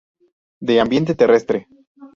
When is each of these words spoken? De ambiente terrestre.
De 0.59 0.79
ambiente 0.81 1.13
terrestre. 1.13 1.67